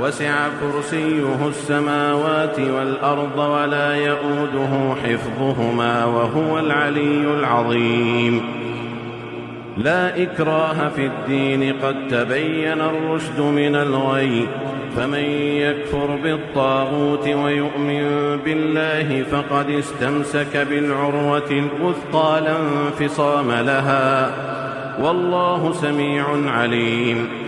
[0.00, 8.42] وسع كرسيه السماوات والأرض ولا يئوده حفظهما وهو العلي العظيم.
[9.76, 14.48] لا إكراه في الدين قد تبين الرشد من الغي.
[14.96, 15.24] فمن
[15.64, 24.30] يكفر بالطاغوت ويؤمن بالله فقد استمسك بالعروة الوثقى لا انفصام لها.
[25.02, 27.47] والله سميع عليم.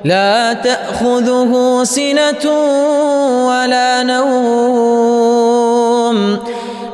[0.04, 2.50] لا تأخذه سنة
[3.48, 5.20] ولا نوم.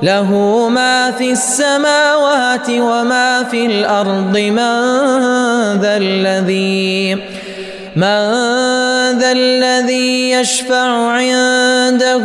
[0.03, 0.31] له
[0.69, 4.39] ما في السماوات وما في الأرض.
[4.39, 4.59] من
[5.79, 7.17] ذا الذي
[7.97, 8.19] من
[9.19, 12.25] ذا الذي يشفع عنده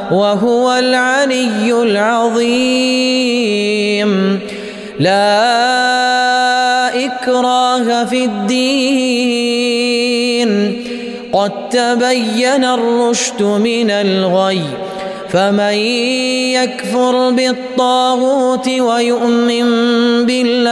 [0.11, 3.21] وهو العلي العظيم.
[4.99, 9.71] لا إكراه في الدين.
[11.33, 14.61] قد تبين الرشد من الغي.
[15.29, 15.73] فمن
[16.53, 19.65] يكفر بالطاغوت ويؤمن
[20.25, 20.71] بالله